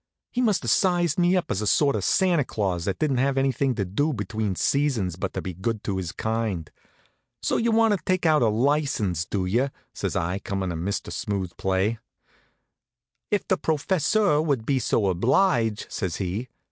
He 0.31 0.41
must 0.41 0.63
have 0.63 0.71
sized 0.71 1.19
me 1.19 1.37
up 1.37 1.51
as 1.51 1.61
a 1.61 1.67
sort 1.67 1.95
of 1.95 2.03
Santa 2.03 2.43
Claus 2.43 2.85
that 2.85 2.97
didn't 2.97 3.19
have 3.19 3.37
anything 3.37 3.75
to 3.75 3.85
do 3.85 4.13
between 4.13 4.55
seasons 4.55 5.15
but 5.15 5.33
to 5.35 5.43
be 5.43 5.53
good 5.53 5.83
to 5.83 5.97
his 5.97 6.11
kind. 6.11 6.71
"So 7.43 7.57
you 7.57 7.71
want 7.71 7.95
to 7.95 7.99
take 8.03 8.25
out 8.25 8.41
a 8.41 8.47
license, 8.47 9.25
do 9.25 9.45
you?" 9.45 9.69
says 9.93 10.15
I, 10.15 10.39
comin' 10.39 10.71
a 10.71 10.75
Mr. 10.75 11.13
Smooth 11.13 11.55
play. 11.55 11.99
"If 13.29 13.47
the 13.47 13.59
professeur 13.59 14.41
would 14.43 14.65
be 14.65 14.79
so 14.79 15.05
oblige," 15.05 15.85
says 15.87 16.15
he. 16.15 16.47